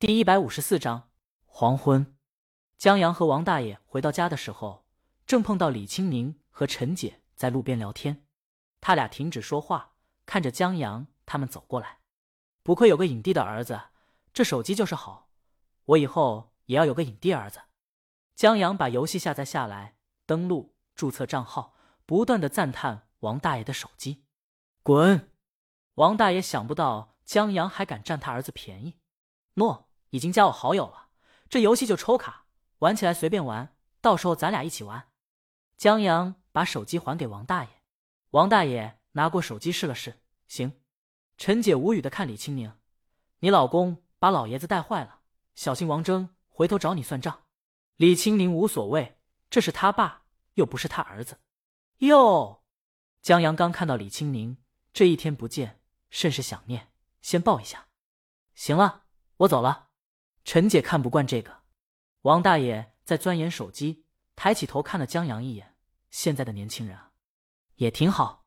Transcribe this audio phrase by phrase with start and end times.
[0.00, 1.10] 第一百五十四章
[1.44, 2.16] 黄昏。
[2.76, 4.86] 江阳和王大爷回到家的时候，
[5.26, 8.24] 正碰到李青宁和陈姐在路边聊天。
[8.80, 11.98] 他俩停止说话，看着江阳他们走过来。
[12.62, 13.80] 不愧有个影帝的儿子，
[14.32, 15.30] 这手机就是好。
[15.86, 17.62] 我以后也要有个影帝儿子。
[18.36, 21.74] 江阳把游戏下载下来，登录注册账号，
[22.06, 24.22] 不断的赞叹王大爷的手机。
[24.84, 25.32] 滚！
[25.94, 29.00] 王大爷想不到江阳还敢占他儿子便宜。
[29.54, 31.08] 诺，已经加我好友了。
[31.48, 32.44] 这游戏就抽卡，
[32.78, 35.08] 玩起来随便玩，到时候咱俩一起玩。
[35.76, 37.70] 江阳把手机还给王大爷，
[38.30, 40.80] 王大爷拿过手机试了试，行。
[41.36, 42.72] 陈姐无语的看李青宁
[43.40, 45.20] ：“你老公把老爷子带坏了，
[45.54, 47.44] 小心王峥回头找你算账。”
[47.96, 51.38] 李青宁无所谓，这是他爸，又不是他儿子。
[51.98, 52.64] 哟，
[53.22, 54.58] 江阳刚看到李青宁，
[54.92, 55.80] 这一天不见，
[56.10, 57.86] 甚是想念，先抱一下。
[58.54, 59.04] 行了，
[59.38, 59.87] 我走了。
[60.48, 61.58] 陈姐看不惯这个，
[62.22, 65.74] 王大爷在钻研手机，抬起头看了江阳一眼。
[66.08, 67.10] 现在的年轻人啊，
[67.74, 68.46] 也挺好。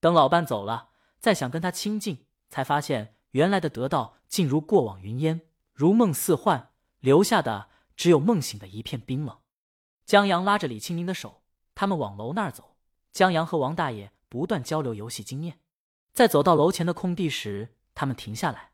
[0.00, 2.24] 等老伴走了，再想跟他亲近。
[2.48, 5.42] 才发现，原来的得到竟如过往云烟，
[5.74, 9.38] 如梦似幻，留下的只有梦醒的一片冰冷。
[10.06, 11.42] 江阳拉着李青宁的手，
[11.74, 12.78] 他们往楼那儿走。
[13.12, 15.60] 江阳和王大爷不断交流游戏经验。
[16.14, 18.71] 在走到楼前的空地时，他们停下来，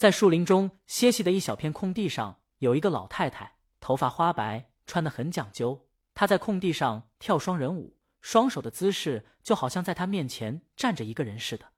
[0.00, 5.90] 在树林中歇息的一小片空地上，有一个老太太，头发花白，穿得很讲究。
[6.14, 11.72] 她在空地上跳双人舞，双手的姿势就好像在她面前站着一个人似的。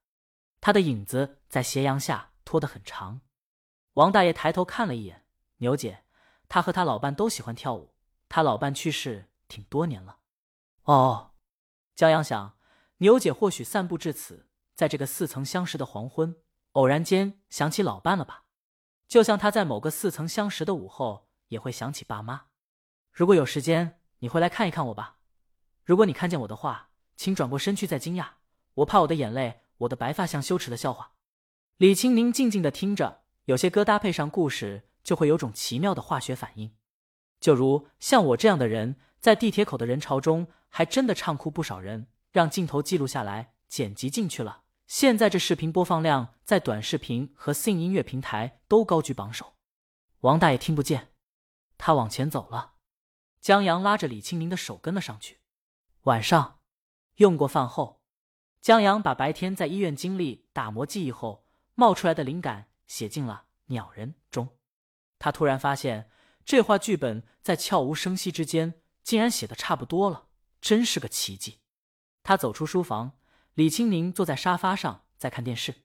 [0.61, 3.23] 她的影子在斜阳下拖得很长。
[3.95, 6.05] 王大爷抬头看了一眼牛姐，
[6.49, 7.97] 他和他老伴都喜欢跳舞。
[8.29, 10.19] 他老伴去世挺多年了。
[10.85, 11.33] 哦，
[11.97, 12.57] 江阳想，
[12.99, 16.37] 牛姐或许散步至此，在这个似曾相识的黄昏，
[16.73, 18.45] 偶然间想起老伴了吧？
[19.09, 22.47] 就像他在某个似曾相识的午后，也会想起爸妈。
[23.11, 25.17] 如果有时间，你会来看一看我吧？
[25.85, 28.27] 如果你看见我的话，请转过身去再惊讶。
[28.75, 29.61] 我怕我的眼泪。
[29.83, 31.13] 我的白发像羞耻的笑话。
[31.79, 36.73] 李青宁静静的听着，有些歌搭配上故事，就会有种奇妙的化学反应。
[37.41, 44.62] 就如像我这样的人，在地铁口的人潮中，还真的唱哭不少人，让镜头记录下来，剪辑进去了。
[44.95, 49.55] 现在这视频播放量在短视频和 Sing 音乐平台都高居榜首。
[50.21, 51.15] 王大爷听不见，
[51.79, 52.75] 他往前走了。
[53.41, 55.39] 江阳拉着李青宁的手跟了上去。
[56.03, 56.61] 晚上，
[57.15, 58.03] 用过饭后。
[58.61, 64.59] 江阳把白天在医院经历打磨记忆后冒出来的灵感写进了《鸟人》中。
[65.19, 66.11] 他突然发现，
[66.45, 70.27] 这话剧本在悄无声息之间竟然写的差不多了，
[70.61, 71.61] 真是个奇迹。
[72.23, 73.13] 他走出书房，
[73.55, 75.85] 李青宁坐在沙发上在看电视。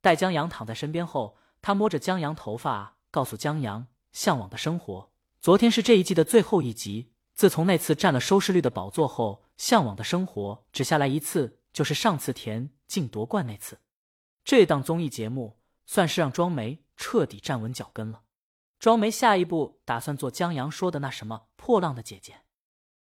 [0.00, 7.12] 待江阳躺在身边后，他摸着江阳头发，告诉江阳：“向往的生活，昨天是这一季的最后一集。
[7.34, 13.80] 自从那次占了收视率的宝座后，向往的生活只下来一次。”就是上次田径夺冠那次，
[14.44, 18.22] 这档综艺节目算是让庄梅彻底站稳脚跟了。
[18.78, 22.42] 庄梅下一步打算做江阳说的那什么破浪的姐姐。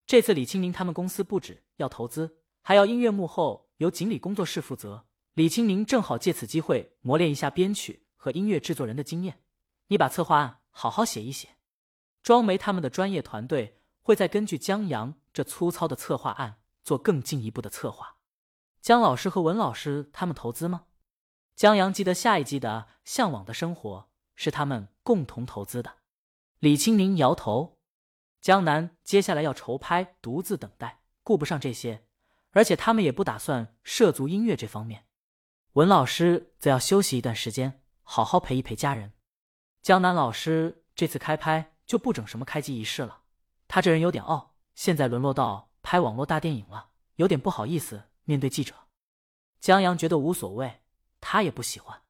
[0.05, 5.07] 这次李青宁他们公司不止要投资，还要音乐幕后由锦鲤工作室负责。
[5.33, 9.41] 李青宁正好借此机会磨练一下编曲和音乐制作人的经验。
[9.87, 11.57] 你把策划案好好写一写，
[12.21, 18.17] 庄梅他们的专业团队会再根据江阳这粗糙的策划案做更进一步的策划。
[18.81, 20.85] 江老师和文老师他们投资吗？
[21.55, 23.97] 江阳记得下一季的《向往的生活》
[24.35, 25.97] 是他们共同投资的。
[26.59, 27.79] 李青宁摇头。
[28.39, 32.05] 江南接下来要筹拍，独自等待，顾不上这些，
[32.51, 35.05] 而且他们也不打算涉足音乐这方面。
[35.73, 39.13] 文老师则要休息一段时间，好好陪一陪家人。
[39.81, 43.23] 江南老师这次开拍就不整什么开机仪式了，
[43.67, 48.03] 他这人有点傲，现在沦落到拍网络大电影了，有点不好意思。
[48.25, 48.75] 面对记者，
[49.59, 50.81] 江阳觉得无所谓，
[51.19, 52.01] 他也不喜欢。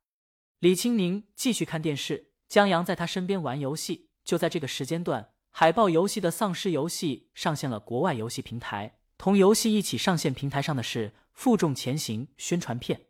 [0.60, 4.10] 李青宁继续看电视，江阳在他身边玩游戏。
[4.24, 13.06] 就在这个时间段，海豹游戏的丧尸游戏上线了国外游戏平台，同游戏一起上线平台上的是《负重前行》宣传片。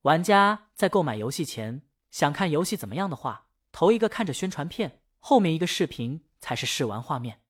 [0.00, 7.42] 玩家在购买游戏前，想看游戏怎么样的话，头一个看着宣传片，后面一个视频才是试玩画面。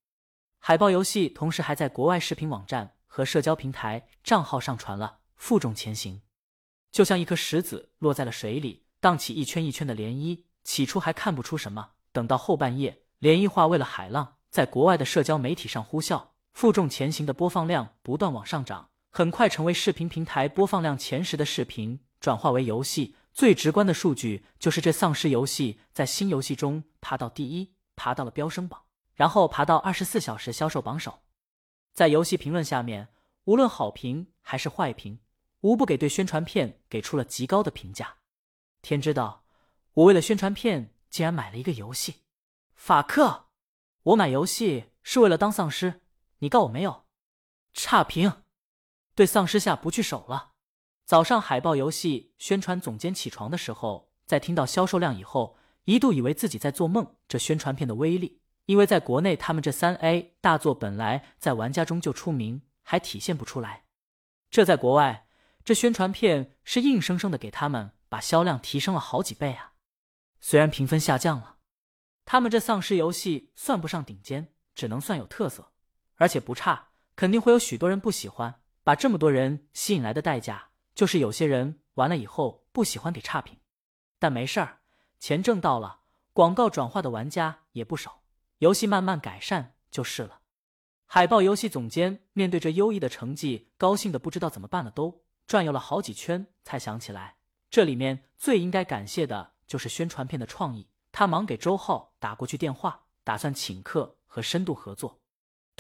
[0.59, 2.97] 海报游戏同时还在国外视频网站。
[3.07, 6.23] 和社交平台账号上传了，负重前行，
[6.91, 10.43] 就像一颗石子落在了水里，荡起一圈一圈的涟漪。
[10.65, 16.32] 起初还看不出什么，等到后半夜，涟漪化为了海浪，在国外的社交媒体上呼啸。
[16.53, 28.83] 负重前行的播放量不断往上涨，很快成为视频平台播放量前十的视频，转化为游戏，最直观的数据就是这丧尸游戏在新游戏中爬到第一，爬到了飙升榜，
[29.15, 31.21] 然后爬到二十四小时销售榜首。
[31.93, 33.09] 在游戏评论下面，
[33.45, 35.19] 无论好评还是坏评，
[35.61, 38.17] 无不给对宣传片给出了极高的评价。
[38.83, 39.45] 天知道，
[39.95, 42.23] 我为了宣传片竟然买了一个游戏。
[42.75, 43.47] 法克，
[44.03, 46.02] 我买游戏是为了当丧尸，
[46.43, 47.07] 你告我没有？
[47.73, 48.43] 差评，
[49.15, 50.55] 对丧尸下不去手了。
[51.05, 57.15] 早上海报游戏宣传总监起床的时候，在听到销售量以后，一度以为自己在做梦。
[57.29, 63.85] 这宣传片的威力，因为在国内他们这三 A 大作本来在玩家中就出名，还体现不出来。
[64.51, 65.29] 这在国外，
[65.65, 69.75] 这宣传片是硬生生的给他们把销量提升了好几倍啊！
[70.41, 71.59] 虽然评分下降了，
[72.25, 75.72] 他们这丧尸游戏算不上顶尖，只能算有特色，
[76.23, 78.61] 而且不差，肯定会有许多人不喜欢。
[78.85, 80.69] 把这么多人吸引来的代价。
[80.95, 83.57] 就是有些人玩了以后不喜欢给差评，
[84.19, 84.81] 但没事儿，
[85.19, 86.01] 钱挣到了，
[86.35, 88.23] 广告转化的玩家也不少，
[88.59, 90.41] 游戏慢慢改善就是了。
[91.07, 97.37] 海豹游戏总监面对这优异的成绩，高兴的不知道怎么办了，都转悠了好几圈才想起来，
[97.71, 100.87] 这里面最应该感谢的就是宣传片的创意。
[101.11, 105.22] 他忙给周浩打过去电话，打算请客和深度合作。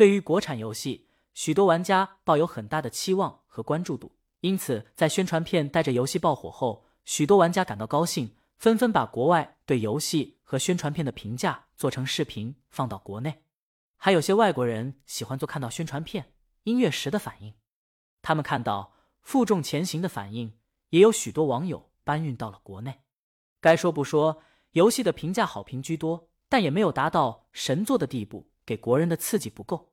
[0.02, 4.10] 对于国产游戏，许多玩家抱有很大的期望和关注度。
[4.40, 13.44] 因此，在宣传片带着游戏爆火后，许多玩家感到高兴，纷纷把国外对游戏和宣传片的评价做成视频放到国内。
[13.96, 16.32] 还有些外国人喜欢做看到宣传片
[16.64, 17.54] 音乐时的反应，
[18.22, 20.58] 他们看到负重前行的反应，
[20.88, 23.02] 也有许多网友搬运到了国内。
[23.60, 29.90] 该说不说，游戏的评价好评居多，但也没有达到神作的地步，给国人的刺激不够。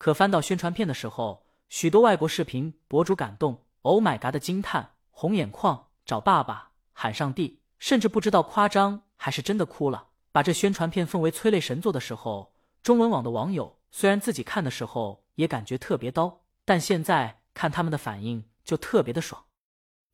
[0.00, 3.66] 可翻到宣传片的时候，许多外国视频博主感动。
[3.82, 4.32] Oh my god！
[4.32, 10.08] 的惊叹，红眼眶，找爸爸，喊上帝，甚至不知道夸张还是真的哭了。
[10.32, 19.44] 把这宣传片奉为催泪神作的时候，中文网的网友虽然自己看的时候也感觉特别刀，但现在看他们的反应就特别的爽。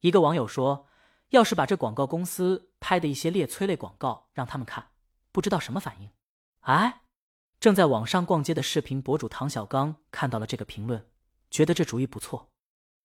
[0.01, 0.89] 一个网友说
[1.31, 4.89] ：“要是把这广告公司拍的一些劣催泪广告让他们看，
[5.31, 6.11] 不知道什么反应。”
[6.67, 7.03] 哎，
[7.59, 11.09] 正在网上逛街的视频博主唐小刚看到了这个评论，
[11.51, 12.53] 觉得这主意不错。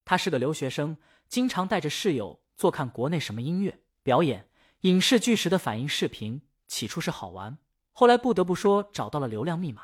[0.03, 4.50] 他是个留学生，经常带着室友坐看国内什么音乐表演、
[4.81, 6.42] 影视剧时的反应视频。
[6.68, 7.57] 起初是好玩，
[7.92, 9.83] 后来不得不说找到了流量密码。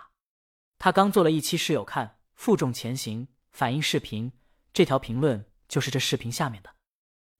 [0.79, 4.31] 他刚做了一期室友看《负重前行》反应视频，
[4.71, 6.69] 这条评论就是这视频下面的。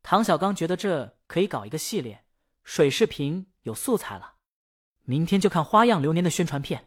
[0.03, 2.25] 唐小刚觉得这可以搞一个系列，
[2.63, 4.35] 水视频有素材了，
[5.03, 6.85] 明天就看《花样流年》的宣传片。